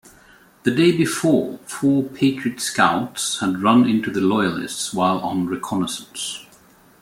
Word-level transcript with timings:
The 0.63 0.71
day 0.71 0.97
before, 0.97 1.59
four 1.67 2.01
Patriot 2.01 2.59
scouts 2.59 3.39
had 3.39 3.61
run 3.61 3.87
into 3.87 4.09
the 4.09 4.19
Loyalists 4.21 4.95
while 4.95 5.19
on 5.19 5.45
reconnaissance. 5.45 6.43